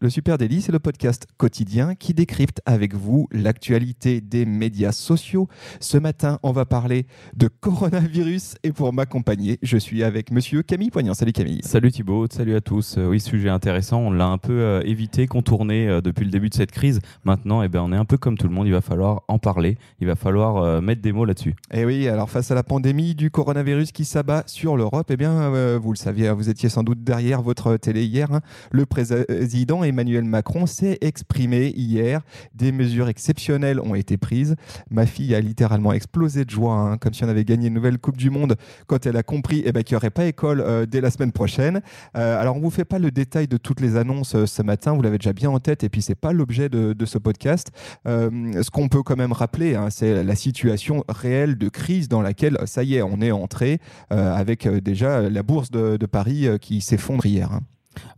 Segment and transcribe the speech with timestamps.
[0.00, 5.48] Le Super Daily, c'est le podcast quotidien qui décrypte avec vous l'actualité des médias sociaux.
[5.80, 10.92] Ce matin, on va parler de coronavirus et pour m'accompagner, je suis avec monsieur Camille
[10.92, 11.14] Poignant.
[11.14, 11.62] Salut Camille.
[11.64, 12.96] Salut Thibaut, salut à tous.
[12.96, 16.48] Euh, oui, sujet intéressant, on l'a un peu euh, évité, contourné euh, depuis le début
[16.48, 17.00] de cette crise.
[17.24, 19.40] Maintenant, eh ben, on est un peu comme tout le monde, il va falloir en
[19.40, 21.56] parler, il va falloir mettre des mots là-dessus.
[21.72, 25.16] Et eh oui, alors face à la pandémie du coronavirus qui s'abat sur l'Europe, eh
[25.16, 28.42] bien, vous le saviez, vous étiez sans doute derrière votre télé hier, hein.
[28.70, 32.22] le président Emmanuel Macron s'est exprimé hier.
[32.54, 34.56] Des mesures exceptionnelles ont été prises.
[34.90, 37.98] Ma fille a littéralement explosé de joie, hein, comme si on avait gagné une nouvelle
[37.98, 40.86] Coupe du Monde, quand elle a compris eh ben, qu'il n'y aurait pas école euh,
[40.86, 41.80] dès la semaine prochaine.
[42.16, 44.62] Euh, alors, on ne vous fait pas le détail de toutes les annonces euh, ce
[44.62, 47.16] matin, vous l'avez déjà bien en tête, et puis ce n'est pas l'objet de, ce
[47.16, 47.70] podcast.
[48.04, 52.58] ce qu'on peut quand même rappeler, hein, c'est la situation réelle de crise dans laquelle,
[52.66, 53.78] ça y est, on est entré,
[54.10, 57.52] avec déjà la bourse de, Paris qui s'effondre hier.
[57.52, 57.60] Hein.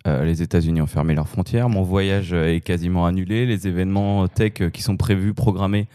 [0.07, 1.69] Euh, les États-Unis ont fermé leurs frontières.
[1.69, 3.45] Mon voyage euh, est quasiment annulé.
[3.45, 5.89] Les événements tech euh, qui sont prévus, programmés,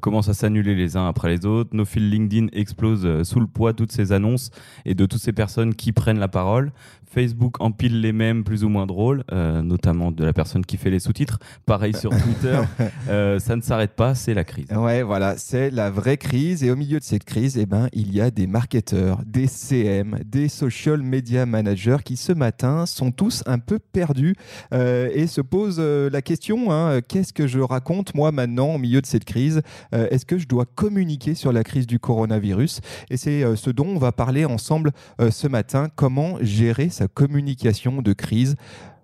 [0.00, 1.70] commencent à s'annuler les uns après les autres.
[1.72, 4.50] Nos fils LinkedIn explosent sous le poids de toutes ces annonces
[4.84, 6.72] et de toutes ces personnes qui prennent la parole.
[7.12, 11.00] Facebook empile les mêmes plus ou moins drôles, notamment de la personne qui fait les
[11.00, 11.38] sous-titres.
[11.66, 12.60] Pareil sur Twitter.
[13.38, 14.66] ça ne s'arrête pas, c'est la crise.
[14.70, 16.64] Ouais, voilà, c'est la vraie crise.
[16.64, 20.18] Et au milieu de cette crise, eh ben, il y a des marketeurs, des CM,
[20.24, 24.34] des social media managers qui ce matin sont tous un peu perdu
[24.72, 28.78] euh, et se pose euh, la question hein, qu'est-ce que je raconte moi maintenant au
[28.78, 29.62] milieu de cette crise?
[29.94, 32.80] Euh, Est-ce que je dois communiquer sur la crise du coronavirus?
[33.10, 34.92] Et c'est ce dont on va parler ensemble
[35.30, 38.56] ce matin comment gérer sa communication de crise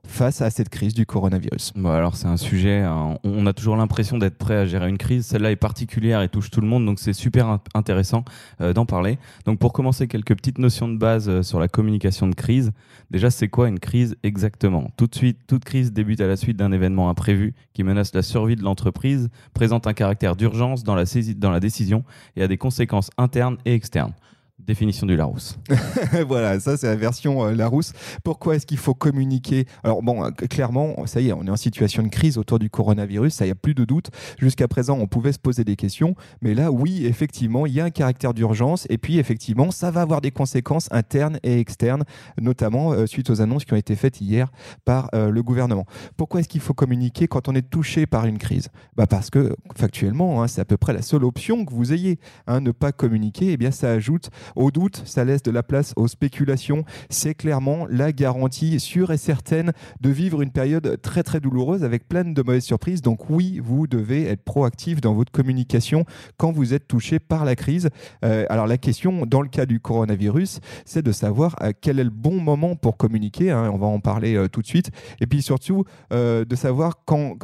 [0.08, 3.76] face à cette crise du coronavirus bon, Alors c'est un sujet, hein, on a toujours
[3.76, 5.26] l'impression d'être prêt à gérer une crise.
[5.26, 8.24] Celle-là est particulière et touche tout le monde, donc c'est super intéressant
[8.60, 9.18] euh, d'en parler.
[9.44, 12.72] Donc pour commencer, quelques petites notions de base euh, sur la communication de crise.
[13.10, 14.90] Déjà, c'est quoi une crise exactement?
[14.96, 18.22] Tout de suite, toute crise débute à la suite d'un événement imprévu qui menace la
[18.22, 20.96] survie de l'entreprise, présente un caractère d'urgence dans
[21.36, 22.02] dans la décision
[22.36, 24.14] et a des conséquences internes et externes.
[24.58, 25.58] Définition du Larousse.
[26.26, 27.92] voilà, ça c'est la version euh, Larousse.
[28.24, 29.66] Pourquoi est-ce qu'il faut communiquer?
[29.84, 32.68] Alors bon, euh, clairement, ça y est, on est en situation de crise autour du
[32.68, 34.10] coronavirus, ça y a plus de doute.
[34.38, 37.84] Jusqu'à présent, on pouvait se poser des questions, mais là, oui, effectivement, il y a
[37.84, 42.04] un caractère d'urgence, et puis effectivement, ça va avoir des conséquences internes et externes,
[42.40, 44.50] notamment euh, suite aux annonces qui ont été faites hier
[44.84, 45.86] par le gouvernement.
[46.16, 48.68] Pourquoi est-ce qu'il faut communiquer quand on est touché par une crise?
[48.96, 52.18] Bah Parce que factuellement, hein, c'est à peu près la seule option que vous ayez.
[52.46, 55.92] Hein, ne pas communiquer, eh bien ça ajoute au doute, ça laisse de la place
[55.96, 56.84] aux spéculations.
[57.10, 62.08] C'est clairement la garantie sûre et certaine de vivre une période très très douloureuse avec
[62.08, 63.02] plein de mauvaises surprises.
[63.02, 66.04] Donc oui, vous devez être proactif dans votre communication
[66.36, 67.88] quand vous êtes touché par la crise.
[68.24, 72.04] Euh, alors la question dans le cas du coronavirus, c'est de savoir euh, quel est
[72.04, 73.50] le bon moment pour communiquer.
[73.50, 73.70] Hein.
[73.72, 74.90] on va en parler euh, tout de suite.
[75.20, 77.36] Et puis surtout de savoir quand,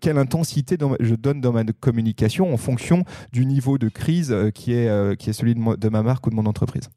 [0.00, 5.16] quelle intensité je donne dans ma communication en fonction du niveau de crise qui est,
[5.18, 6.46] qui est celui de, ma marque ou de mon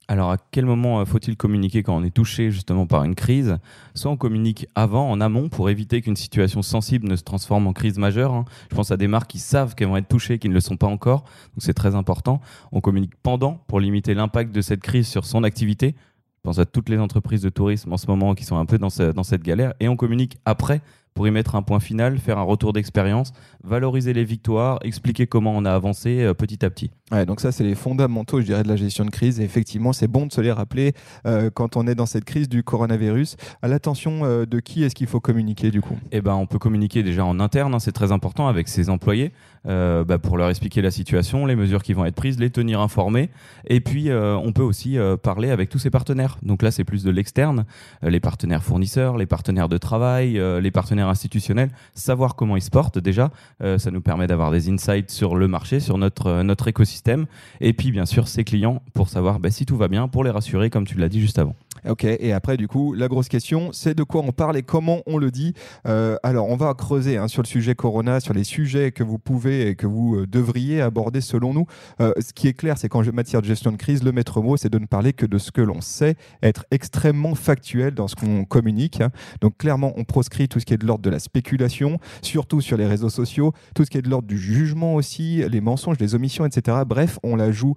[0.07, 3.57] Alors, à quel moment euh, faut-il communiquer quand on est touché justement par une crise?
[3.95, 7.73] Soit on communique avant, en amont, pour éviter qu'une situation sensible ne se transforme en
[7.73, 8.33] crise majeure.
[8.33, 8.45] Hein.
[8.69, 10.77] Je pense à des marques qui savent qu'elles vont être touchées, qui ne le sont
[10.77, 11.21] pas encore.
[11.21, 12.41] Donc, c'est très important.
[12.71, 15.95] On communique pendant pour limiter l'impact de cette crise sur son activité.
[16.43, 18.77] Je pense à toutes les entreprises de tourisme en ce moment qui sont un peu
[18.77, 19.73] dans cette galère.
[19.79, 20.81] Et on communique après
[21.13, 25.53] pour y mettre un point final, faire un retour d'expérience, valoriser les victoires, expliquer comment
[25.56, 26.91] on a avancé euh, petit à petit.
[27.12, 29.40] Ouais, donc ça, c'est les fondamentaux, je dirais, de la gestion de crise.
[29.40, 30.94] Et effectivement, c'est bon de se les rappeler
[31.25, 33.38] euh, quand on est dans cette crise du coronavirus.
[33.62, 35.97] À l'attention euh, de qui est-ce qu'il faut communiquer du coup?
[36.12, 39.31] Eh ben, on peut communiquer déjà en interne, hein, c'est très important, avec ses employés,
[39.66, 43.30] bah, pour leur expliquer la situation, les mesures qui vont être prises, les tenir informés.
[43.68, 46.38] Et puis, on peut aussi parler avec tous ses partenaires.
[46.41, 47.66] Donc là, c'est plus de l'externe,
[48.01, 53.00] les partenaires fournisseurs, les partenaires de travail, les partenaires institutionnel, savoir comment ils se portent
[53.00, 56.67] déjà, euh, ça nous permet d'avoir des insights sur le marché, sur notre, euh, notre
[56.67, 57.25] écosystème,
[57.61, 60.31] et puis bien sûr ses clients pour savoir bah, si tout va bien, pour les
[60.31, 61.55] rassurer comme tu l'as dit juste avant.
[61.89, 65.01] Ok, et après, du coup, la grosse question, c'est de quoi on parle et comment
[65.06, 65.53] on le dit.
[65.85, 69.19] Euh, alors, on va creuser hein, sur le sujet Corona, sur les sujets que vous
[69.19, 71.65] pouvez et que vous euh, devriez aborder selon nous.
[72.00, 74.56] Euh, ce qui est clair, c'est qu'en matière de gestion de crise, le maître mot,
[74.56, 78.15] c'est de ne parler que de ce que l'on sait, être extrêmement factuel dans ce
[78.15, 79.01] qu'on communique.
[79.01, 79.09] Hein.
[79.41, 82.77] Donc, clairement, on proscrit tout ce qui est de l'ordre de la spéculation, surtout sur
[82.77, 86.15] les réseaux sociaux, tout ce qui est de l'ordre du jugement aussi, les mensonges, les
[86.15, 86.77] omissions, etc.
[86.88, 87.75] Bref, on la joue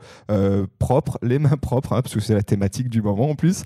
[0.79, 3.65] propre, les mains propres, hein, parce que c'est la thématique du moment en plus.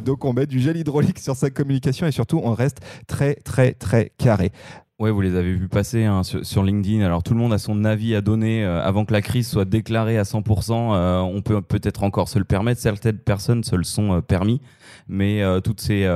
[0.00, 3.72] Donc on met du gel hydraulique sur sa communication et surtout on reste très très
[3.72, 4.52] très carré.
[5.02, 7.04] Ouais, vous les avez vus passer hein, sur, LinkedIn.
[7.04, 9.64] Alors tout le monde a son avis à donner euh, avant que la crise soit
[9.64, 10.94] déclarée à 100%.
[10.94, 12.80] Euh, on peut peut-être encore se le permettre.
[12.80, 14.60] Certaines personnes se le sont euh, permis.
[15.08, 16.08] Mais toutes ces,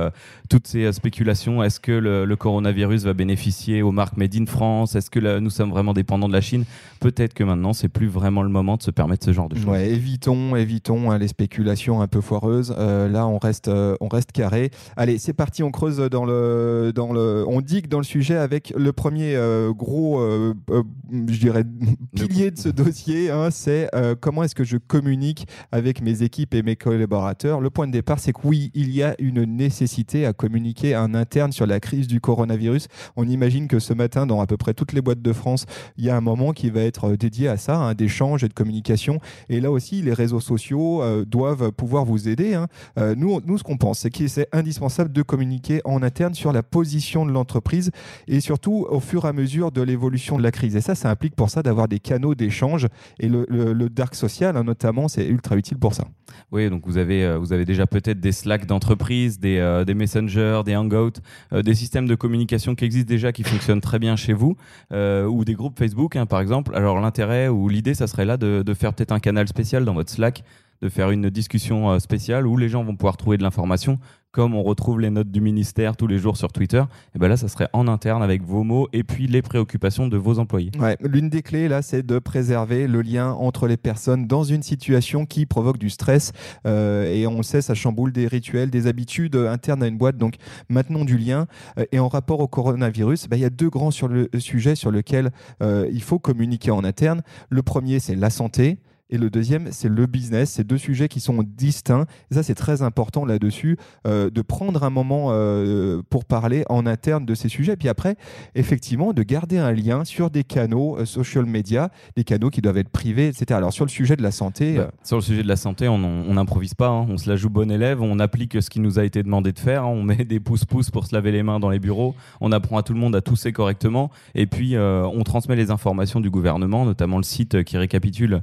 [0.49, 4.95] toutes ces spéculations, est-ce que le, coronavirus va bénéficier aux marques Made in France?
[4.95, 6.65] Est-ce que nous sommes vraiment dépendants de la Chine?
[6.99, 9.65] Peut-être que maintenant, c'est plus vraiment le moment de se permettre ce genre de choses.
[9.65, 12.71] Ouais, évitons, évitons hein, les spéculations un peu foireuses.
[12.77, 14.71] là, on reste, on reste carré.
[14.95, 15.63] Allez, c'est parti.
[15.63, 19.73] On creuse dans le, dans le, on digue dans le sujet avec le premier euh,
[19.73, 21.63] gros, euh, euh, je dirais,
[22.15, 23.89] pilier de ce dossier, hein, c'est
[24.21, 27.61] comment est-ce que je communique avec mes équipes et mes collaborateurs?
[27.61, 31.13] Le point de départ, c'est que oui, il y a une nécessité à communiquer en
[31.13, 32.87] interne sur la crise du coronavirus.
[33.15, 35.65] On imagine que ce matin, dans à peu près toutes les boîtes de France,
[35.97, 38.53] il y a un moment qui va être dédié à ça, hein, d'échange et de
[38.53, 39.19] communication.
[39.49, 42.53] Et là aussi, les réseaux sociaux doivent pouvoir vous aider.
[42.53, 42.67] Hein.
[43.15, 46.63] nous, nous, ce qu'on pense, c'est qu'il est indispensable de communiquer en interne sur la
[46.63, 47.91] position de l'entreprise
[48.27, 50.75] et surtout au fur et à mesure de l'évolution de la crise.
[50.75, 52.87] Et ça, ça implique pour ça d'avoir des canaux d'échange.
[53.19, 56.05] Et le, dark social, hein, notamment, c'est ultra utile pour ça.
[56.51, 59.93] Oui, donc vous avez, euh, vous avez déjà peut-être des Slack d'entreprise, des, euh, des
[59.93, 61.19] Messenger, des Hangouts,
[61.51, 64.55] euh, des systèmes de communication qui existent déjà, qui fonctionnent très bien chez vous,
[64.91, 66.73] ou des groupes Facebook, hein, par exemple.
[66.73, 69.93] Alors l'intérêt ou l'idée, ça serait là de, de faire peut-être un canal spécial dans
[69.93, 70.45] votre Slack
[70.81, 73.99] de faire une discussion spéciale où les gens vont pouvoir trouver de l'information
[74.37, 76.83] comme on retrouve les notes du ministère tous les jours sur Twitter,
[77.15, 80.15] et ben là, ça serait en interne avec vos mots et puis les préoccupations de
[80.15, 80.69] vos employés.
[80.79, 84.61] Ouais, L'une des clés, là, c'est de préserver le lien entre les personnes dans une
[84.61, 86.33] situation qui provoque du stress.
[86.67, 90.17] Euh, et on le sait, ça chamboule des rituels, des habitudes internes à une boîte.
[90.17, 90.35] Donc,
[90.69, 91.47] maintenons du lien.
[91.79, 94.75] Euh, et en rapport au coronavirus, ben, il y a deux grands sur le sujet
[94.75, 95.31] sur lequel
[95.63, 97.23] euh, il faut communiquer en interne.
[97.49, 98.77] Le premier, c'est la santé.
[99.09, 100.51] Et le deuxième, c'est le business.
[100.51, 102.05] C'est deux sujets qui sont distincts.
[102.29, 106.85] Et ça, c'est très important là-dessus, euh, de prendre un moment euh, pour parler en
[106.85, 107.73] interne de ces sujets.
[107.73, 108.17] Et puis après,
[108.55, 112.77] effectivement, de garder un lien sur des canaux euh, social media, des canaux qui doivent
[112.77, 113.45] être privés, etc.
[113.51, 114.75] Alors sur le sujet de la santé.
[114.75, 116.89] Bah, sur le sujet de la santé, on n'improvise pas.
[116.89, 117.07] Hein.
[117.09, 118.01] On se la joue bon élève.
[118.01, 119.83] On applique ce qui nous a été demandé de faire.
[119.83, 119.87] Hein.
[119.87, 122.13] On met des pouces-pouces pour se laver les mains dans les bureaux.
[122.41, 124.11] On apprend à tout le monde à tousser correctement.
[124.35, 128.41] Et puis, on transmet les informations du gouvernement, notamment le site qui récapitule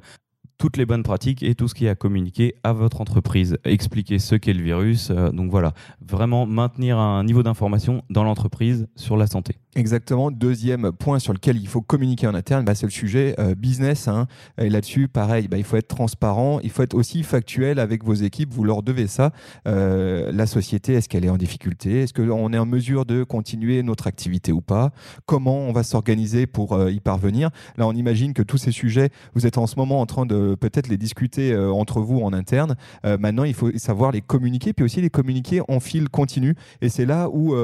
[0.58, 3.58] toutes les bonnes pratiques et tout ce qui est à communiquer à votre entreprise.
[3.64, 5.10] Expliquer ce qu'est le virus.
[5.10, 5.72] Euh, donc voilà,
[6.06, 9.56] vraiment maintenir un niveau d'information dans l'entreprise sur la santé.
[9.76, 10.30] Exactement.
[10.30, 14.06] Deuxième point sur lequel il faut communiquer en interne, bah, c'est le sujet euh, business.
[14.06, 14.28] Hein.
[14.58, 18.14] Et là-dessus, pareil, bah, il faut être transparent, il faut être aussi factuel avec vos
[18.14, 18.52] équipes.
[18.52, 19.32] Vous leur devez ça.
[19.66, 22.02] Euh, la société, est-ce qu'elle est en difficulté?
[22.02, 24.92] Est-ce qu'on est en mesure de continuer notre activité ou pas?
[25.26, 27.50] Comment on va s'organiser pour y parvenir?
[27.76, 30.43] Là, on imagine que tous ces sujets, vous êtes en ce moment en train de
[30.60, 32.76] peut-être les discuter entre vous en interne.
[33.04, 36.54] maintenant, il faut savoir les communiquer, puis aussi les communiquer en fil continu.
[36.80, 37.54] Et c'est là où,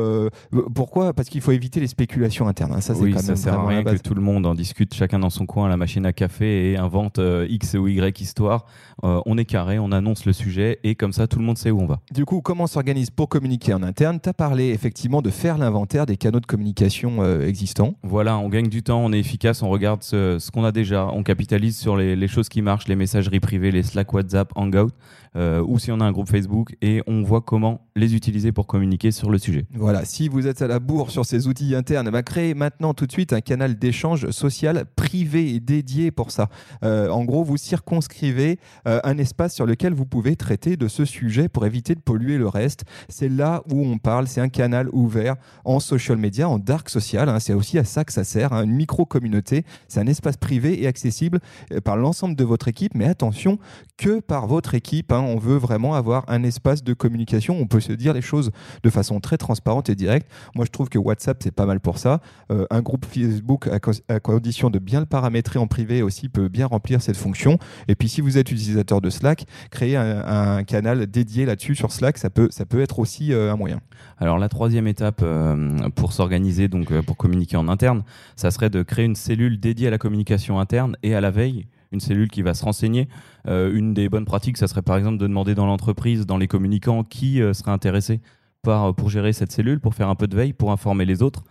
[0.74, 1.12] pourquoi?
[1.12, 2.72] Parce qu'il faut éviter les spéculation interne.
[2.72, 2.80] Hein.
[2.80, 5.44] Ça, oui, ça sert à rien que tout le monde en discute chacun dans son
[5.44, 8.64] coin à la machine à café et invente euh, X ou Y histoire.
[9.04, 11.70] Euh, on est carré, on annonce le sujet et comme ça, tout le monde sait
[11.70, 12.00] où on va.
[12.12, 14.18] Du coup, comment on s'organise pour communiquer en interne?
[14.20, 17.94] Tu as parlé effectivement de faire l'inventaire des canaux de communication euh, existants.
[18.02, 21.22] Voilà, on gagne du temps, on est efficace, on regarde ce, qu'on a déjà, on
[21.22, 24.90] capitalise sur les, les, choses qui marchent, les messageries privées, les Slack, WhatsApp, Hangout.
[25.36, 28.66] Euh, ou si on a un groupe Facebook et on voit comment les utiliser pour
[28.66, 29.64] communiquer sur le sujet.
[29.74, 33.06] Voilà, si vous êtes à la bourre sur ces outils internes, bah, créez maintenant tout
[33.06, 36.48] de suite un canal d'échange social privé et dédié pour ça.
[36.82, 41.04] Euh, en gros, vous circonscrivez euh, un espace sur lequel vous pouvez traiter de ce
[41.04, 42.84] sujet pour éviter de polluer le reste.
[43.08, 47.28] C'est là où on parle, c'est un canal ouvert en social media, en dark social.
[47.28, 47.38] Hein.
[47.38, 48.64] c'est aussi à ça que ça sert, hein.
[48.64, 49.64] une micro-communauté.
[49.86, 51.38] C'est un espace privé et accessible
[51.84, 53.58] par l'ensemble de votre équipe, mais attention,
[53.96, 55.12] que par votre équipe.
[55.12, 57.56] Hein on veut vraiment avoir un espace de communication.
[57.60, 58.50] On peut se dire les choses
[58.82, 60.30] de façon très transparente et directe.
[60.54, 62.20] Moi, je trouve que WhatsApp, c'est pas mal pour ça.
[62.50, 66.66] Euh, un groupe Facebook, à, condition de bien le paramétrer en privé aussi, peut bien
[66.66, 67.58] remplir cette fonction.
[67.88, 72.18] Et puis, si vous êtes utilisateur de Slack, créer un, canal dédié là-dessus sur Slack,
[72.18, 73.80] ça peut, ça peut être aussi euh, un moyen.
[74.18, 78.02] Alors, la troisième étape euh, pour s'organiser, donc pour communiquer en interne,
[78.36, 81.66] ça serait de créer une cellule dédiée à la communication interne et à la veille
[81.92, 83.08] une cellule qui va se renseigner.
[83.48, 86.48] Euh, une des bonnes pratiques, ça serait par exemple de demander dans l'entreprise, dans les
[86.48, 88.20] communicants, qui euh, serait intéressé
[88.62, 91.22] par, euh, pour gérer cette cellule, pour faire un peu de veille, pour informer les
[91.22, 91.44] autres.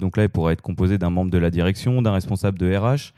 [0.00, 3.12] donc là, il pourrait être composé d'un membre de la direction, d'un responsable de RH,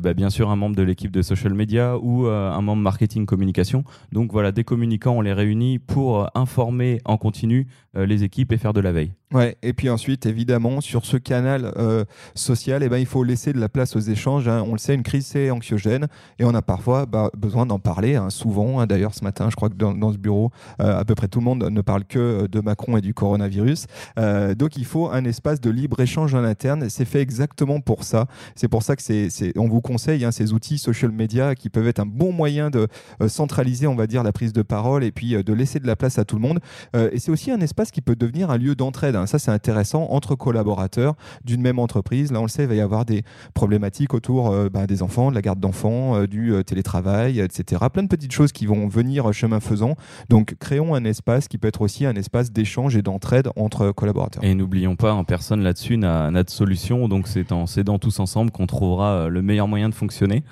[0.00, 3.82] bah, bien sûr un membre de l'équipe de social media ou un membre marketing communication.
[4.12, 8.72] Donc voilà, des communicants, on les réunit pour informer en continu les équipes et faire
[8.72, 9.10] de la veille.
[9.34, 12.04] Ouais, et puis ensuite, évidemment, sur ce canal euh,
[12.36, 14.46] social, eh ben, il faut laisser de la place aux échanges.
[14.46, 14.64] hein.
[14.64, 16.06] On le sait, une crise, c'est anxiogène
[16.38, 18.78] et on a parfois bah, besoin d'en parler, hein, souvent.
[18.78, 18.86] hein.
[18.86, 21.46] D'ailleurs, ce matin, je crois que dans, ce bureau, euh, à peu près tout le
[21.46, 23.86] monde ne parle que euh, de Macron et du coronavirus.
[24.20, 26.88] Euh, donc, il faut un espace de libre-échange en interne.
[26.88, 28.26] C'est fait exactement pour ça.
[28.54, 31.88] C'est pour ça que c'est, on vous conseille hein, ces outils social media qui peuvent
[31.88, 32.86] être un bon moyen de
[33.20, 35.96] euh, centraliser, on va dire, la prise de parole et puis de laisser de la
[35.96, 36.60] place à tout le monde.
[36.94, 39.16] Et c'est aussi un espace qui peut devenir un lieu d'entraide.
[39.26, 41.14] Ça, c'est intéressant entre collaborateurs
[41.44, 42.32] d'une même entreprise.
[42.32, 43.22] Là, on le sait, il va y avoir des
[43.54, 47.82] problématiques autour euh, bah, des enfants, de la garde d'enfants, euh, du euh, télétravail, etc.
[47.92, 49.96] Plein de petites choses qui vont venir chemin faisant.
[50.28, 54.44] Donc, créons un espace qui peut être aussi un espace d'échange et d'entraide entre collaborateurs.
[54.44, 58.50] Et n'oublions pas, hein, personne là-dessus n'a de solution, donc c'est en s'aidant tous ensemble
[58.50, 60.44] qu'on trouvera le meilleur moyen de fonctionner.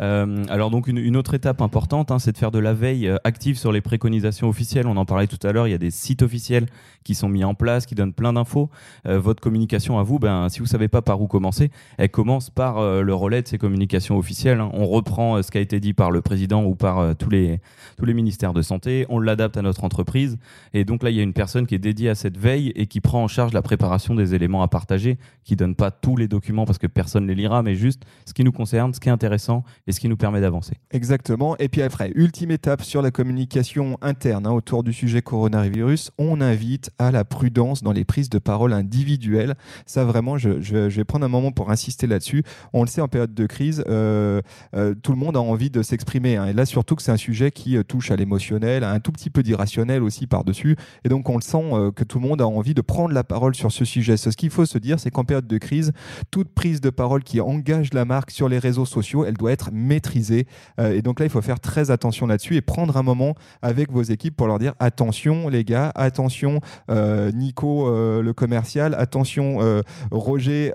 [0.00, 3.06] Euh, alors donc une, une autre étape importante, hein, c'est de faire de la veille
[3.06, 4.86] euh, active sur les préconisations officielles.
[4.86, 6.66] On en parlait tout à l'heure, il y a des sites officiels
[7.04, 8.70] qui sont mis en place, qui donnent plein d'infos.
[9.06, 12.48] Euh, votre communication à vous, ben, si vous savez pas par où commencer, elle commence
[12.48, 14.60] par euh, le relais de ces communications officielles.
[14.60, 14.70] hein.
[14.72, 17.28] On reprend euh, ce qui a été dit par le président ou par euh, tous,
[17.28, 17.60] les,
[17.98, 20.38] tous les ministères de santé, on l'adapte à notre entreprise.
[20.72, 22.86] Et donc là, il y a une personne qui est dédiée à cette veille et
[22.86, 26.28] qui prend en charge la préparation des éléments à partager, qui donne pas tous les
[26.28, 29.12] documents parce que personne les lira, mais juste ce qui nous concerne, ce qui est
[29.12, 30.74] intéressant et ce qui nous permet d'avancer.
[30.90, 31.56] Exactement.
[31.58, 36.40] Et puis après, ultime étape sur la communication interne hein, autour du sujet coronavirus, on
[36.40, 39.54] invite à la prudence dans les prises de parole individuelles.
[39.86, 42.44] Ça, vraiment, je, vais prendre un moment pour insister là-dessus.
[42.72, 44.40] On le sait, en période de crise, euh,
[44.74, 46.36] euh, tout le monde a envie de s'exprimer.
[46.36, 46.46] hein.
[46.46, 49.12] Et là, surtout que c'est un sujet qui euh, touche à l'émotionnel, à un tout
[49.12, 50.76] petit peu d'irrationnel aussi par-dessus.
[51.04, 51.62] Et donc, on le sent
[51.96, 54.16] que tout le monde a envie de prendre la parole sur ce sujet.
[54.16, 55.92] Ce qu'il faut se dire, c'est qu'en période de crise,
[56.30, 59.71] toute prise de parole qui engage la marque sur les réseaux sociaux, elle doit être
[59.72, 60.46] maîtrisée.
[60.78, 63.90] Euh, et donc là, il faut faire très attention là-dessus et prendre un moment avec
[63.90, 66.60] vos équipes pour leur dire attention les gars, attention
[66.90, 70.72] euh, Nico euh, le commercial, attention euh, Roger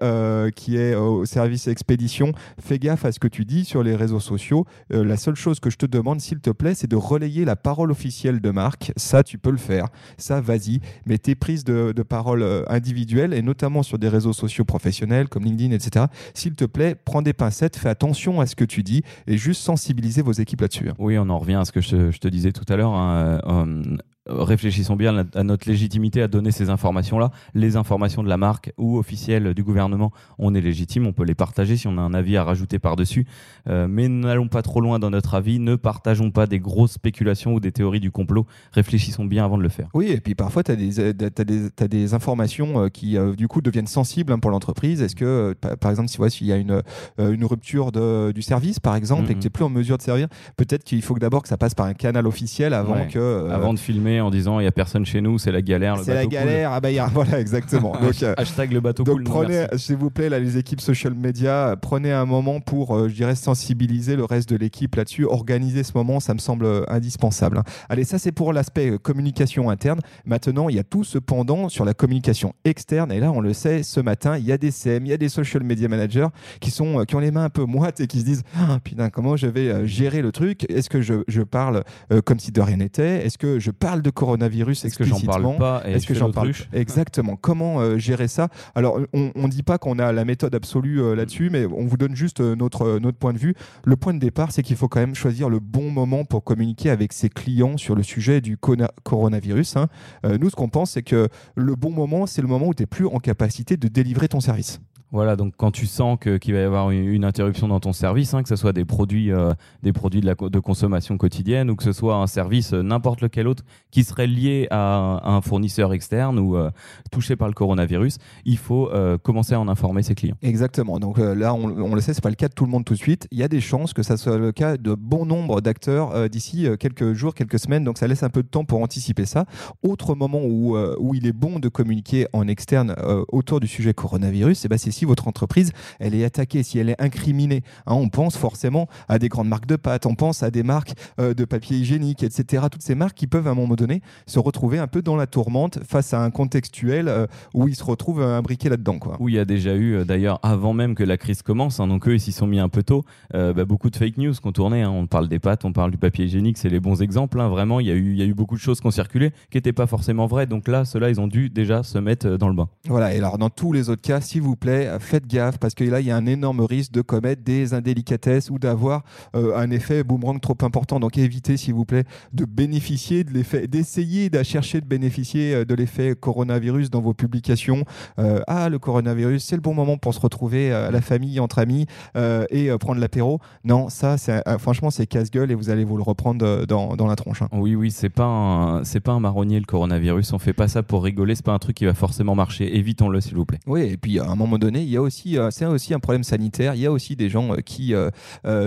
[0.55, 4.19] qui est au service expédition, fais gaffe à ce que tu dis sur les réseaux
[4.19, 4.65] sociaux.
[4.89, 7.91] La seule chose que je te demande, s'il te plaît, c'est de relayer la parole
[7.91, 8.91] officielle de marque.
[8.95, 9.87] Ça, tu peux le faire.
[10.17, 10.79] Ça, vas-y.
[11.05, 15.43] Mais tes prises de, de parole individuelles et notamment sur des réseaux sociaux professionnels comme
[15.43, 16.05] LinkedIn, etc.
[16.33, 18.86] S'il te plaît, prends des pincettes, fais attention à ce que tu dis
[19.27, 20.91] et juste sensibiliser vos équipes là-dessus.
[20.99, 22.93] Oui, on en revient à ce que je, te disais tout à l'heure.
[22.93, 27.31] hein, euh, euh, réfléchissons bien à notre légitimité à donner ces informations-là.
[27.53, 31.35] Les informations de la marque ou officielles du gouvernement, on est légitime, on peut les
[31.35, 33.25] partager si on a un avis à rajouter par-dessus.
[33.69, 37.53] Euh, mais n'allons pas trop loin dans notre avis, ne partageons pas des grosses spéculations
[37.53, 38.45] ou des théories du complot.
[38.71, 39.89] Réfléchissons bien avant de le faire.
[39.93, 43.61] Oui, et puis parfois, tu as des, euh, t'as des, informations euh, qui, du coup,
[43.61, 45.01] deviennent sensibles hein, pour l'entreprise.
[45.01, 46.81] Est-ce que, pa- par exemple, si ouais, s'il y a une,
[47.19, 50.01] une rupture de, du service, par exemple, et que tu n'es plus en mesure de
[50.01, 53.07] servir, peut-être qu'il faut que d'abord que ça passe par un canal officiel avant Ouais.
[53.07, 53.19] que...
[53.19, 55.95] euh, Avant de filmer en disant il n'y a personne chez nous, c'est la galère,
[55.97, 57.93] le c'est la galère, ah bah, il y a- voilà, exactement.
[58.01, 61.69] Donc, euh, Hashtag le bateau Donc prenez, s'il vous plaît, là, les équipes social media,
[61.69, 65.25] euh, prenez un moment pour, euh, je dirais, sensibiliser le reste de l'équipe là-dessus.
[65.25, 67.57] Organiser ce moment, ça me semble euh, indispensable.
[67.59, 67.63] hein.
[67.89, 69.99] Allez, ça c'est pour l'aspect euh, communication interne.
[70.25, 73.11] Maintenant, il y a tout ce pendant sur la communication externe.
[73.11, 75.17] Et là, on le sait, ce matin, il y a des CM, il y a
[75.17, 76.27] des social media managers
[76.59, 78.79] qui, sont, euh, qui ont les mains un peu moites et qui se disent Ah,
[78.83, 80.65] Putain, comment je vais euh, gérer le truc?
[80.69, 83.25] Est-ce que je, je parle euh, comme si de rien n'était?
[83.25, 86.51] Est-ce que je parle de coronavirus Est-ce que j'en parle pas est-ce que j'en parle
[86.73, 87.35] Exactement.
[87.35, 91.15] Comment euh, gérer ça Alors, on ne dit pas qu'on a la méthode absolue euh,
[91.15, 93.53] là-dessus, mais on vous donne juste euh, notre, notre point de vue.
[93.85, 96.89] Le point de départ, c'est qu'il faut quand même choisir le bon moment pour communiquer
[96.89, 98.57] avec ses clients sur le sujet du
[99.03, 99.77] coronavirus.
[99.77, 99.87] hein.
[100.23, 102.87] Nous, ce qu'on pense, c'est que le bon moment, c'est le moment où tu n'es
[102.87, 104.79] plus en capacité de délivrer ton service.
[105.11, 108.43] Voilà, donc quand tu sens qu'il va y avoir une, interruption dans ton service, hein,
[108.43, 112.15] que ce soit des produits, euh, des produits de, consommation quotidienne ou que ce soit
[112.15, 116.71] un service, euh, n'importe lequel autre, qui serait lié à, un- fournisseur externe ou euh,
[117.09, 118.89] touché par le coronavirus, il faut
[119.23, 120.35] commencer à en informer ses clients.
[120.41, 120.99] Exactement.
[120.99, 122.99] Donc là, on, le sait, c'est pas le cas de tout le monde tout de
[122.99, 123.27] suite.
[123.31, 126.67] Il y a des chances que ça soit le cas de bon nombre d'acteurs d'ici
[126.79, 127.83] quelques jours, quelques semaines.
[127.83, 129.45] Donc ça laisse un peu de temps pour anticiper ça.
[129.83, 132.95] Autre moment où, où il est bon de communiquer en externe
[133.29, 136.89] autour du sujet coronavirus, eh ben, c'est si votre entreprise elle est attaquée, si elle
[136.89, 137.61] est incriminée.
[137.85, 140.93] Hein, on pense forcément à des grandes marques de pâtes, on pense à des marques
[141.19, 142.65] euh, de papier hygiénique, etc.
[142.71, 145.27] Toutes ces marques qui peuvent à un moment donné se retrouver un peu dans la
[145.27, 148.99] tourmente face à un contextuel euh, où ils se retrouvent euh, imbriqués là-dedans.
[148.99, 149.17] Quoi.
[149.19, 152.07] Où il y a déjà eu, d'ailleurs, avant même que la crise commence, hein, donc
[152.07, 153.03] eux, ils s'y sont mis un peu tôt,
[153.35, 154.81] euh, bah, beaucoup de fake news qu'on tournait.
[154.81, 154.89] hein.
[154.91, 157.39] On parle des pâtes, on parle du papier hygiénique, c'est les bons exemples.
[157.39, 157.49] hein.
[157.49, 159.31] Vraiment, il y, a eu, il y a eu beaucoup de choses qui ont circulé
[159.51, 160.47] qui n'étaient pas forcément vraies.
[160.47, 162.69] Donc là, ceux-là, ils ont dû déjà se mettre dans le bain.
[162.87, 165.83] Voilà, et alors dans tous les autres cas, s'il vous plaît, faites gaffe parce que
[165.83, 169.03] là, il y a un énorme risque de commettre des indélicatesses ou d'avoir
[169.33, 170.99] un effet boomerang trop important.
[170.99, 172.03] Donc évitez, s'il vous plaît,
[172.33, 177.83] de bénéficier de l'effet, d'essayer de chercher de bénéficier de l'effet coronavirus dans vos publications.
[178.17, 181.85] ah, le coronavirus, c'est le bon moment pour se retrouver à la famille, entre amis
[182.15, 183.39] et prendre l'apéro.
[183.63, 187.15] Non, ça, c'est, franchement, c'est casse-gueule et vous allez vous le reprendre dans, dans la
[187.15, 187.41] tronche.
[187.41, 187.49] Hein.
[187.51, 190.33] Oui, oui, c'est pas c'est pas un marronnier le coronavirus.
[190.33, 191.35] On fait pas ça pour rigoler.
[191.35, 192.77] C'est pas un truc qui va forcément marcher.
[192.77, 193.59] Évitons-le, s'il vous plaît.
[193.65, 196.23] Oui, et puis à un moment donné, il y a aussi, c'est aussi un problème
[196.23, 196.75] sanitaire.
[196.75, 197.93] Il y a aussi des gens qui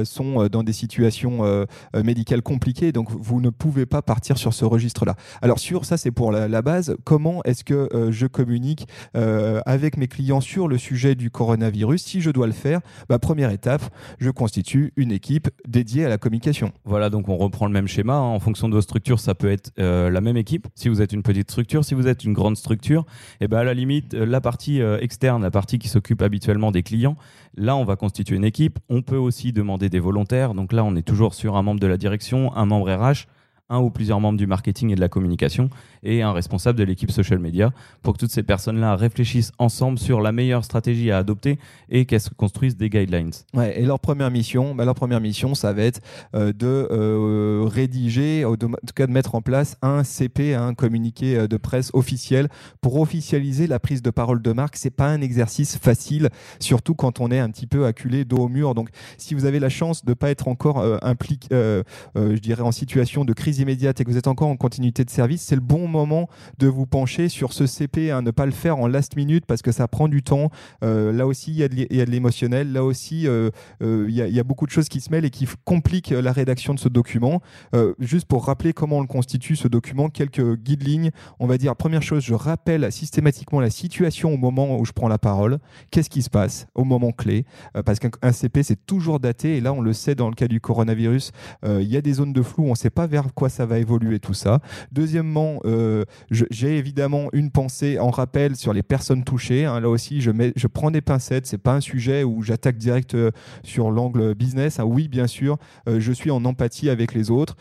[0.04, 2.92] sont dans des situations médicales compliquées.
[2.92, 5.14] Donc vous ne pouvez pas partir sur ce registre-là.
[5.42, 6.96] Alors sur ça, c'est pour la, base.
[7.04, 12.02] Comment est-ce que je communique avec mes clients sur le sujet du coronavirus?
[12.02, 13.82] Si je dois le faire, bah, première étape,
[14.18, 16.72] je constitue une équipe dédiée à la communication.
[16.84, 18.14] Voilà, donc on reprend le même schéma.
[18.14, 18.20] Hein.
[18.20, 20.66] En fonction de vos structures, ça peut être euh, la même équipe.
[20.74, 23.04] Si vous êtes une petite structure, si vous êtes une grande structure,
[23.40, 25.99] et eh ben à la limite, euh, la partie euh, externe, la partie qui s'occupe
[26.20, 27.16] habituellement des clients,
[27.56, 28.78] là, on va constituer une équipe.
[28.88, 30.54] On peut aussi demander des volontaires.
[30.54, 33.26] Donc là, on est toujours sur un membre de la direction, un membre RH
[33.70, 35.70] un ou plusieurs membres du marketing et de la communication
[36.02, 37.72] et un responsable de l'équipe social media
[38.02, 41.58] pour que toutes ces personnes-là réfléchissent ensemble sur la meilleure stratégie à adopter
[41.88, 43.30] et qu'elles construisent des guidelines.
[43.74, 46.00] Et leur première mission, bah, leur première mission, ça va être
[46.34, 51.36] euh, de euh, rédiger, en tout cas de mettre en place un CP, un communiqué
[51.36, 52.48] euh, de presse officiel
[52.80, 54.76] pour officialiser la prise de parole de marque.
[54.76, 58.48] C'est pas un exercice facile, surtout quand on est un petit peu acculé dos au
[58.48, 58.74] mur.
[58.74, 62.72] Donc, si vous avez la chance de ne pas être encore impliqué, je dirais en
[62.72, 65.60] situation de crise immédiate et que vous êtes encore en continuité de service, c'est le
[65.60, 69.16] bon moment de vous pencher sur ce CP, hein, ne pas le faire en last
[69.16, 70.50] minute parce que ça prend du temps.
[70.82, 72.72] Euh, là aussi, il y a de l'émotionnel.
[72.72, 73.50] Là aussi, euh,
[73.82, 76.74] euh, il y, a beaucoup de choses qui se mêlent et qui compliquent la rédaction
[76.74, 77.40] de ce document.
[77.98, 81.10] juste pour rappeler comment on le constitue, ce document, quelques guidelines.
[81.38, 85.08] On va dire, première chose, je rappelle systématiquement la situation au moment où je prends
[85.08, 85.58] la parole.
[85.90, 87.44] Qu'est-ce qui se passe au moment clé?
[87.84, 89.56] Parce qu'un CP, c'est toujours daté.
[89.56, 91.32] Et là, on le sait dans le cas du coronavirus,
[91.64, 92.64] il y a des zones de flou.
[92.64, 94.60] On ne sait pas vers quoi ça va évoluer tout ça.
[94.92, 99.64] Deuxièmement, euh, j'ai évidemment une pensée en rappel sur les personnes touchées.
[99.64, 99.80] Hein.
[99.80, 101.46] Là aussi, je, mets, je prends des pincettes.
[101.46, 103.30] C'est pas un sujet où j'attaque direct euh,
[103.62, 104.80] sur l'angle business.
[104.80, 104.84] Hein.
[104.84, 107.56] Oui, bien sûr, euh, je suis en empathie avec les autres.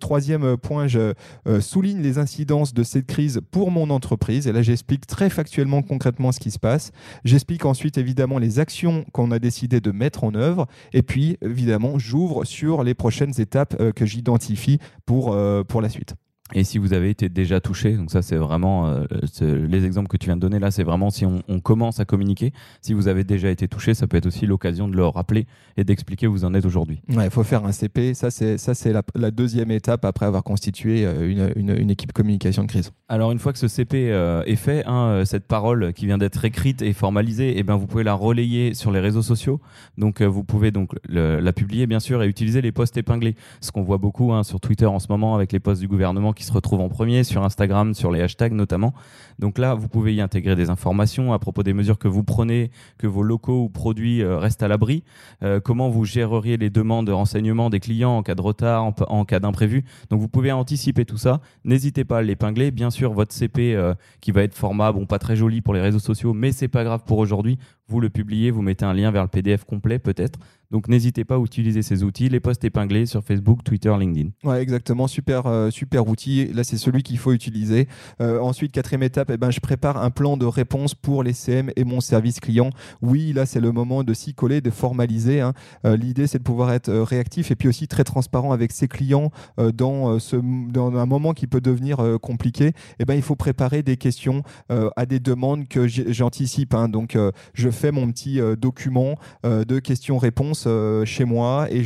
[0.00, 1.14] troisième point, je
[1.60, 4.46] souligne les incidences de cette crise pour mon entreprise.
[4.46, 6.92] Et là, j'explique très factuellement, concrètement ce qui se passe.
[7.24, 10.66] J'explique ensuite évidemment les actions qu'on a décidé de mettre en œuvre.
[10.92, 16.14] Et puis, évidemment, j'ouvre sur les prochaines étapes que j'identifie pour, euh, pour la suite.
[16.54, 19.04] Et si vous avez été déjà touché, donc ça c'est vraiment euh,
[19.40, 22.52] les exemples que tu viens de donner là, c'est vraiment si on, commence à communiquer.
[22.82, 25.82] Si vous avez déjà été touché, ça peut être aussi l'occasion de le rappeler et
[25.82, 27.00] d'expliquer où vous en êtes aujourd'hui.
[27.08, 28.14] Il faut faire un CP.
[28.14, 32.62] Ça c'est ça c'est la, deuxième étape après avoir constitué euh, une, une, équipe communication
[32.62, 32.92] de crise.
[33.08, 36.44] Alors une fois que ce CP euh, est fait, hein, cette parole qui vient d'être
[36.44, 39.60] écrite et formalisée, et eh ben vous pouvez la relayer sur les réseaux sociaux.
[39.98, 43.34] Donc vous pouvez donc la publier bien sûr et utiliser les posts épinglés.
[43.60, 46.32] Ce qu'on voit beaucoup hein, sur Twitter en ce moment avec les posts du gouvernement
[46.36, 48.94] qui se retrouvent en premier sur Instagram, sur les hashtags notamment.
[49.40, 52.70] Donc là, vous pouvez y intégrer des informations à propos des mesures que vous prenez,
[52.98, 55.02] que vos locaux ou produits euh, restent à l'abri,
[55.42, 59.24] euh, comment vous géreriez les demandes de renseignements des clients en cas de retard, en,
[59.24, 59.84] cas d'imprévu.
[60.10, 61.40] Donc vous pouvez anticiper tout ça.
[61.64, 62.70] N'hésitez pas à l'épingler.
[62.70, 65.80] Bien sûr, votre CP euh, qui va être format, bon, pas très joli pour les
[65.80, 69.10] réseaux sociaux, mais c'est pas grave pour aujourd'hui vous le publiez, vous mettez un lien
[69.10, 70.38] vers le PDF complet peut-être.
[70.70, 74.30] Donc n'hésitez pas à utiliser ces outils, les posts épinglés sur Facebook, Twitter, LinkedIn.
[74.44, 76.46] Ouais, exactement, super, euh, super outil.
[76.52, 77.86] Là, c'est celui qu'il faut utiliser.
[78.20, 81.70] Euh, ensuite, quatrième étape, eh ben, je prépare un plan de réponse pour les CM
[81.76, 82.70] et mon service client.
[83.00, 85.40] Oui, là, c'est le moment de s'y coller, de formaliser.
[85.40, 85.52] Hein.
[85.84, 89.30] Euh, l'idée, c'est de pouvoir être réactif et puis aussi très transparent avec ses clients
[89.74, 90.36] dans, ce,
[90.70, 92.72] dans un moment qui peut devenir compliqué.
[92.98, 96.74] Eh ben, il faut préparer des questions à des demandes que j'anticipe.
[96.74, 96.88] Hein.
[96.88, 97.16] Donc,
[97.54, 101.84] je fais mon petit euh, document euh, de questions-réponses euh, chez moi et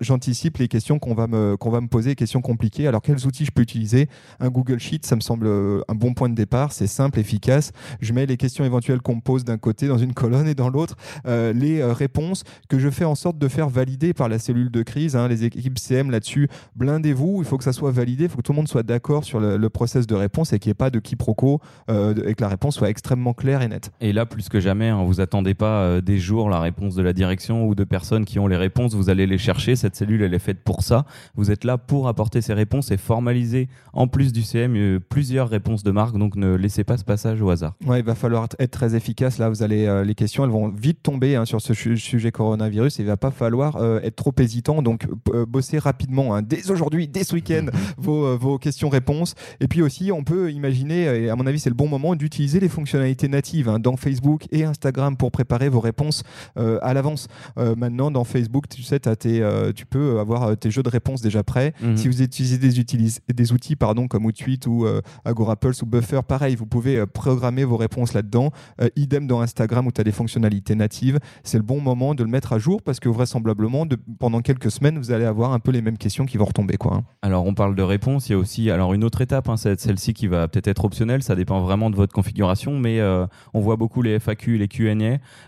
[0.00, 2.86] j'anticipe les questions qu'on va, me, va me poser, questions compliquées.
[2.86, 4.08] Alors, quels outils je peux utiliser?
[4.40, 6.72] Un Google Sheet, ça me semble un bon point de départ.
[6.72, 7.72] C'est simple, efficace.
[8.00, 10.68] Je mets les questions éventuelles qu'on me pose d'un côté dans une colonne et dans
[10.68, 14.82] l'autre les réponses que je fais en sorte de faire valider par la cellule de
[14.82, 15.16] crise.
[15.16, 17.40] Hein, les équipes CM là-dessus, blindez-vous.
[17.40, 18.24] Il faut que ça soit validé.
[18.24, 20.70] Il faut que tout le monde soit d'accord sur le, process de réponse et qu'il
[20.70, 23.90] n'y ait pas de quiproquo et que la réponse soit extrêmement claire et nette.
[24.00, 27.02] Et là, plus que jamais, on vous attendez pas euh, des jours la réponse de
[27.02, 28.94] la direction ou de personnes qui ont les réponses.
[28.94, 29.76] Vous allez les chercher.
[29.76, 31.04] Cette cellule, elle est faite pour ça.
[31.36, 35.50] Vous êtes là pour apporter ces réponses et formaliser, en plus du CM, euh, plusieurs
[35.50, 36.16] réponses de marque.
[36.16, 37.74] Donc ne laissez pas ce passage au hasard.
[37.86, 39.36] Ouais, il va falloir être très efficace.
[39.36, 42.98] Là, vous allez, euh, les questions, elles vont vite tomber hein, sur ce sujet coronavirus.
[42.98, 44.80] Il va pas falloir être trop hésitant.
[44.80, 45.06] Donc,
[45.46, 47.66] bosser rapidement, hein, dès aujourd'hui, dès ce week-end,
[47.98, 49.34] vos, vos questions-réponses.
[49.60, 52.60] Et puis aussi, on peut imaginer, et à mon avis, c'est le bon moment d'utiliser
[52.60, 56.22] les fonctionnalités natives hein, dans Facebook et Instagram pour préparer vos réponses
[56.56, 57.28] à l'avance.
[57.76, 61.42] maintenant, dans Facebook, tu sais, as tes, tu peux avoir tes jeux de réponses déjà
[61.42, 61.72] prêts.
[61.82, 61.96] Mhm.
[61.96, 64.86] Si vous utilisez des, des outils pardon, comme Outsuite ou
[65.24, 68.50] Agorapulse ou Buffer, pareil, vous pouvez programmer vos réponses là-dedans.
[68.96, 71.18] idem dans Instagram où tu as des fonctionnalités natives.
[71.42, 74.70] C'est le bon moment de le mettre à jour parce que vraisemblablement, de, pendant quelques
[74.70, 76.76] semaines, vous allez avoir un peu les mêmes questions qui vont retomber.
[76.76, 77.04] Quoi, hein.
[77.22, 78.28] Alors, on parle de réponse.
[78.28, 81.22] Il y a aussi alors, une autre étape, hein, celle-ci qui va peut-être être optionnelle.
[81.22, 84.88] Ça dépend vraiment de votre configuration, mais euh, on voit beaucoup les FAQ, les QA.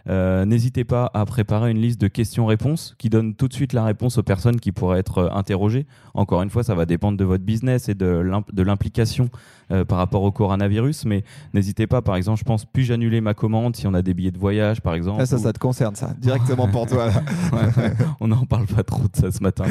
[0.09, 3.85] Euh, n'hésitez pas à préparer une liste de questions-réponses qui donne tout de suite la
[3.85, 5.87] réponse aux personnes qui pourraient être euh, interrogées.
[6.15, 9.31] Encore une fois, ça va dépendre de votre business et de l'implication
[9.89, 13.77] par rapport au coronavirus, mais n'hésitez pas, par exemple, je pense, puis-je annuler ma commande
[13.77, 15.19] si on a des billets de voyage, par exemple.
[15.21, 17.09] Ah, ça, ça te concerne, ça, directement pour toi.
[18.21, 19.65] on n'en parle pas trop de ça ce matin.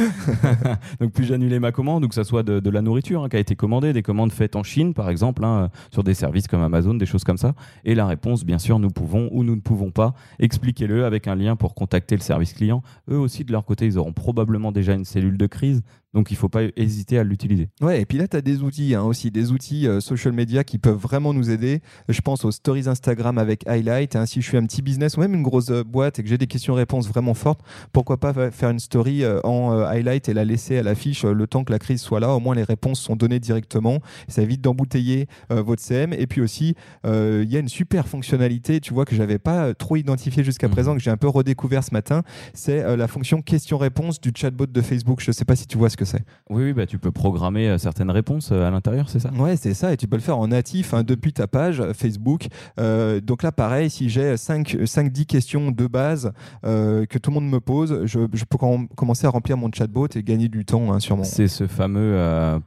[1.00, 3.40] Donc, puis-je annuler ma commande ou que ça soit de, la nourriture hein, qui a
[3.40, 6.94] été commandée, des commandes faites en Chine, par exemple, hein, sur des services comme Amazon,
[6.94, 7.54] des choses comme ça.
[7.84, 10.14] Et la réponse, bien sûr, nous pouvons ou nous ne pouvons pas.
[10.40, 12.82] Expliquez-le avec un lien pour contacter le service client.
[13.10, 15.82] Eux aussi, de leur côté, ils auront probablement déjà une cellule de crise.
[16.14, 17.70] Donc il ne faut pas hésiter à l'utiliser.
[17.82, 20.64] Ouais, et puis là, tu as des outils hein, aussi, des outils euh, social media
[20.64, 21.82] qui peuvent vraiment nous aider.
[22.08, 24.16] Je pense aux stories Instagram avec Highlight.
[24.16, 26.30] Hein, si je suis un petit business ou même une grosse euh, boîte et que
[26.30, 30.46] j'ai des questions-réponses vraiment fortes, pourquoi pas faire une story euh, en highlight et la
[30.46, 32.34] laisser à l'affiche le temps que la crise soit là.
[32.34, 34.00] Au moins, les réponses sont données directement.
[34.28, 36.14] Ça évite d'embouteiller votre CM.
[36.14, 39.96] Et puis aussi, il y a une super fonctionnalité, tu vois, que j'avais pas trop
[39.96, 40.72] identifié jusqu'à mmh.
[40.72, 42.24] présent, que j'ai un peu redécouvert ce matin.
[42.54, 45.22] C'est la fonction question-réponse du chatbot de Facebook.
[45.22, 46.24] Je ne sais pas si tu vois ce que c'est.
[46.50, 49.32] Oui, oui bah, tu peux programmer euh, certaines réponses euh, à l'intérieur, c'est ça?
[49.38, 52.48] Ouais, c'est ça, et tu peux le faire en natif hein, depuis ta page Facebook.
[52.80, 56.32] Euh, donc là, pareil, si j'ai 5-10 questions de base
[56.64, 58.58] que tout le monde me pose, je, peux
[58.96, 61.24] commencer à remplir mon chatbot et gagner du temps hein, sûrement.
[61.24, 62.18] C'est ce fameux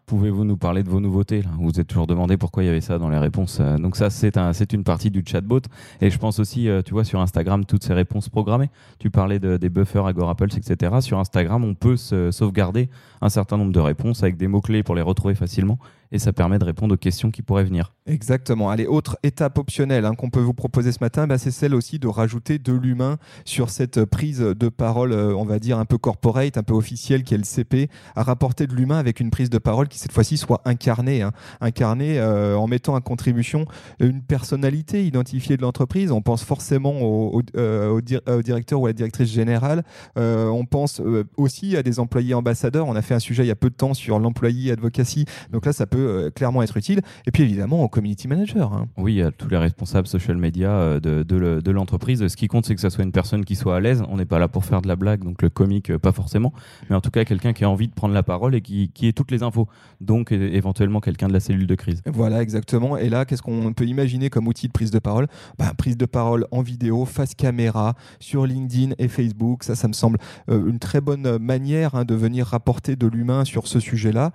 [0.07, 1.43] pouvez-vous nous parler de vos nouveautés?
[1.59, 3.61] Vous vous êtes toujours demandé pourquoi il y avait ça dans les réponses.
[3.61, 5.61] donc ça, c'est un, une partie du chatbot.
[6.01, 8.71] Et je pense aussi, tu vois, sur Instagram, toutes ces réponses programmées.
[8.99, 10.97] Tu parlais de, des buffers, Agorapulse, etc.
[11.01, 12.89] Sur Instagram, on peut se sauvegarder
[13.23, 15.79] un certain nombre de réponses avec des mots-clés pour les retrouver facilement
[16.13, 17.95] et ça permet de répondre aux questions qui pourraient venir.
[18.07, 18.69] Exactement.
[18.69, 21.99] Allez, autre étape optionnelle hein, qu'on peut vous proposer ce matin, bah, c'est celle aussi
[21.99, 25.99] de rajouter de l'humain sur cette prise de parole, euh, on va dire un peu
[25.99, 29.51] corporate, un peu officielle, qui est le CP, à rapporter de l'humain avec une prise
[29.51, 31.33] de parole qui cette fois-ci soit incarnée, hein.
[31.61, 33.65] incarnée euh, en mettant en contribution
[34.01, 36.13] une personnalité identifiée de l'entreprise.
[36.13, 38.01] On pense forcément au, euh,
[38.43, 39.85] directeur ou à la directrice générale.
[40.17, 41.01] on pense
[41.37, 42.87] aussi à des employés ambassadeurs.
[42.87, 45.25] On a fait un sujet il y a peu de temps sur l'employé advocacy.
[45.51, 47.01] Donc là, ça peut euh, clairement être utile.
[47.27, 48.73] Et puis évidemment, au community manager.
[48.73, 48.89] Hein.
[48.97, 52.27] Oui, à tous les responsables social media euh, de, de, l'entreprise.
[52.27, 54.03] Ce qui compte, c'est que ça soit une personne qui soit à l'aise.
[54.09, 56.53] On n'est pas là pour faire de la blague, donc le comique, euh, pas forcément.
[56.89, 59.09] Mais en tout cas, quelqu'un qui a envie de prendre la parole et qui, qui
[59.09, 59.69] ait toutes les infos.
[60.01, 62.03] Donc éventuellement quelqu'un de la cellule de crise.
[62.07, 62.97] Voilà, exactement.
[62.97, 65.27] Et là, qu'est-ce qu'on peut imaginer comme outil de prise de parole?
[65.59, 69.65] Bah, Prise de parole en vidéo, face caméra, sur LinkedIn et Facebook.
[69.65, 73.67] Ça, ça me semble une très bonne manière hein, de venir rapporter de l'humain sur
[73.67, 74.33] ce sujet-là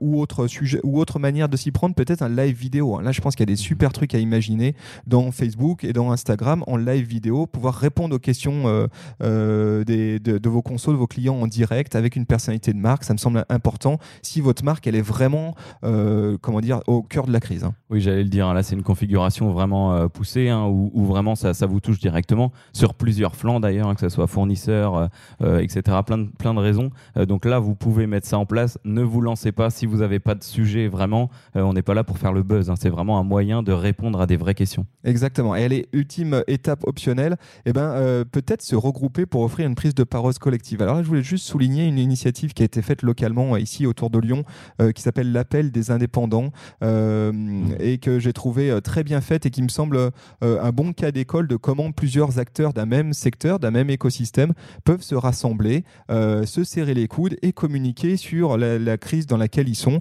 [0.00, 2.96] ou autre sujet ou autre autre manière de s'y prendre, peut-être un live vidéo.
[2.96, 3.02] Hein.
[3.02, 4.74] Là, je pense qu'il y a des super trucs à imaginer
[5.06, 8.88] dans Facebook et dans Instagram en live vidéo, pouvoir répondre aux questions euh,
[9.22, 13.04] euh, des, de, vos consos, de vos clients en direct avec une personnalité de marque.
[13.04, 17.26] Ça me semble important si votre marque, elle est vraiment, euh, comment dire, au cœur
[17.26, 17.62] de la crise.
[17.62, 17.74] Hein.
[17.88, 18.52] Oui, j'allais le dire.
[18.52, 22.94] Là, c'est une configuration vraiment poussée, hein, où, vraiment ça, ça, vous touche directement sur
[22.94, 25.08] plusieurs flancs d'ailleurs, que ce soit fournisseur,
[25.40, 25.82] etc.
[26.04, 26.90] Plein de, plein de raisons.
[27.28, 28.78] donc là, vous pouvez mettre ça en place.
[28.84, 31.94] Ne vous lancez pas si vous n'avez pas de sujet vraiment, euh, on n'est pas
[31.94, 32.70] là pour faire le buzz.
[32.70, 32.74] Hein.
[32.80, 34.86] C'est vraiment un moyen de répondre à des vraies questions.
[35.04, 35.54] Exactement.
[35.54, 39.94] Et est ultime étape optionnelle, eh ben, euh, peut-être se regrouper pour offrir une prise
[39.94, 40.80] de parole collective.
[40.80, 43.86] Alors là, je voulais juste souligner une initiative qui a été faite localement euh, ici
[43.86, 44.44] autour de Lyon,
[44.94, 46.50] qui s'appelle l'appel des indépendants,
[46.82, 50.10] et que j'ai trouvé très bien faite et qui me semble
[50.42, 54.52] un bon cas d'école de comment plusieurs acteurs d'un même secteur, d'un même écosystème
[54.84, 59.76] peuvent se rassembler, se serrer les coudes et communiquer sur la, crise dans laquelle ils
[59.76, 60.00] sont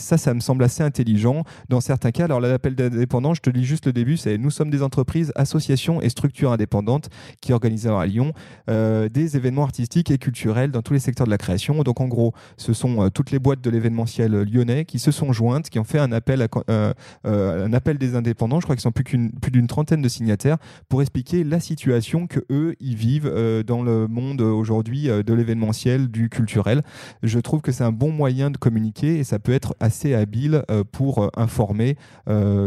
[0.00, 1.44] ça, ça me semble assez intelligent.
[1.68, 4.70] Dans certains cas, alors l'appel d'indépendants, je te lis juste le début, c'est nous sommes
[4.70, 7.08] des entreprises, associations et structures indépendantes
[7.40, 8.32] qui organisent à Lyon
[8.68, 11.82] euh, des événements artistiques et culturels dans tous les secteurs de la création.
[11.82, 15.32] Donc en gros, ce sont euh, toutes les boîtes de l'événementiel lyonnais qui se sont
[15.32, 16.92] jointes, qui ont fait un appel, euh,
[17.24, 18.60] un appel des indépendants.
[18.60, 20.58] Je crois qu'ils sont plus d'une trentaine de signataires
[20.88, 23.30] pour expliquer la situation que eux ils vivent
[23.66, 26.82] dans le monde aujourd'hui de l'événementiel, du culturel.
[27.22, 30.14] Je trouve que c'est un bon moyen de communiquer et ça peut être assez assez
[30.14, 31.96] habile pour informer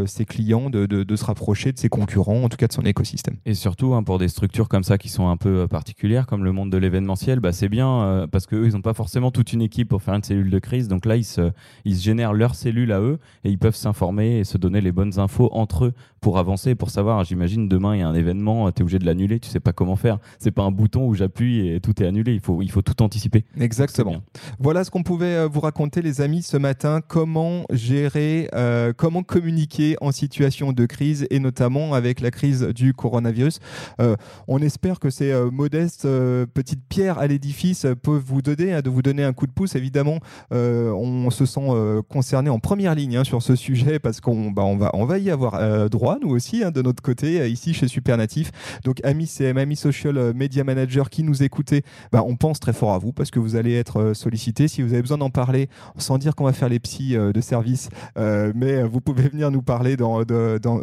[0.06, 3.36] ses clients de, de, se rapprocher de ses concurrents, en tout cas de son écosystème.
[3.46, 6.52] Et surtout, hein, pour des structures comme ça qui sont un peu particulières, comme le
[6.52, 9.88] monde de l'événementiel, bah, c'est bien parce qu'eux, ils n'ont pas forcément toute une équipe
[9.88, 10.88] pour faire une cellule de crise.
[10.88, 11.50] Donc là, ils se,
[11.84, 14.92] ils se génèrent leur cellule à eux et ils peuvent s'informer et se donner les
[14.92, 17.24] bonnes infos entre eux pour avancer, pour savoir.
[17.24, 19.72] J'imagine demain, il y a un événement, tu es obligé de l'annuler, tu sais pas
[19.72, 20.18] comment faire.
[20.38, 22.34] C'est pas un bouton où j'appuie et tout est annulé.
[22.34, 23.44] Il faut, il faut tout anticiper.
[23.58, 24.22] Exactement.
[24.58, 27.00] Voilà ce qu'on pouvait euh, vous raconter, les amis, ce matin.
[27.14, 32.92] Comment gérer, euh, comment communiquer en situation de crise et notamment avec la crise du
[32.92, 33.60] coronavirus.
[34.00, 34.16] Euh,
[34.48, 36.08] on espère que ces modestes
[36.54, 39.76] petites pierres à l'édifice peuvent vous donner, hein, de vous donner un coup de pouce.
[39.76, 40.18] Évidemment,
[40.50, 41.60] on se sent
[42.08, 44.64] concerné en première ligne hein, sur ce sujet parce qu'on bah,
[45.06, 48.50] va, y avoir droit, nous aussi, hein, de notre côté, ici chez Supernatif.
[48.82, 52.92] Donc, amis CM, amis social media manager qui nous écoutez, bah, on pense très fort
[52.92, 54.66] à vous parce que vous allez être euh, sollicité.
[54.66, 57.40] Si vous avez besoin d'en parler, sans dire qu'on va faire les psys euh, de
[57.40, 60.24] service, euh, mais vous pouvez venir nous parler dans,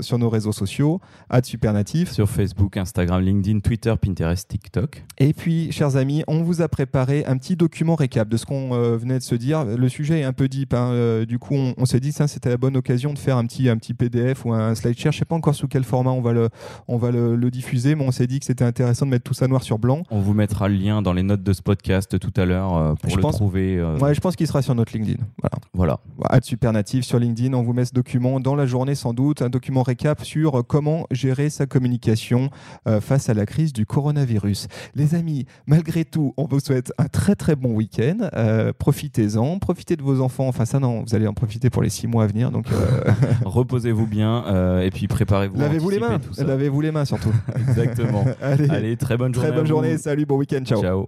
[0.02, 2.12] sur nos réseaux sociaux, à Supernatif.
[2.12, 5.04] Sur Facebook, Instagram, LinkedIn, Twitter, Pinterest, TikTok.
[5.18, 8.70] Et puis, chers amis, on vous a préparé un petit document récap de ce qu'on
[8.72, 9.66] venait de se dire.
[9.66, 10.74] Le sujet est un peu deep.
[10.74, 11.24] Hein.
[11.28, 13.78] du coup, on, s'est dit, ça, c'était la bonne occasion de faire un petit, un
[13.78, 15.12] petit PDF ou un slide share.
[15.12, 16.50] Je sais pas encore sous quel format on va le,
[16.88, 19.34] on va le, le diffuser, mais on s'est dit que c'était intéressant de mettre tout
[19.34, 20.04] ça noir sur blanc.
[20.10, 22.94] On vous mettra le lien dans les notes de ce podcast tout à l'heure euh,
[22.96, 23.78] pour le trouver.
[23.78, 23.98] Euh.
[23.98, 25.24] Ouais, je pense qu'il sera sur notre LinkedIn.
[25.42, 25.58] Voilà.
[25.74, 26.00] voilà.
[26.42, 27.54] Supernative sur LinkedIn.
[27.54, 30.64] On vous met ce document dans la journée sans doute, un document récap sur euh,
[30.64, 32.50] comment gérer sa communication
[33.00, 34.68] face à la crise du coronavirus.
[34.96, 38.30] Les amis, malgré tout, on vous souhaite un très très bon week-end.
[38.78, 40.48] Profitez-en, profitez de vos enfants.
[40.48, 42.52] Enfin ça non, vous allez en profiter pour les six mois à venir.
[42.52, 42.66] Donc
[43.46, 45.60] reposez-vous bien et puis préparez-vous.
[45.60, 46.20] Lavez-vous les mains.
[46.38, 47.34] Lavez-vous les mains surtout.
[47.56, 48.26] Exactement.
[48.42, 49.50] Allez, très bonne journée.
[49.50, 49.98] Très bonne journée.
[49.98, 50.64] Salut, bon week-end.
[50.64, 50.82] Ciao.
[50.82, 51.06] Ciao.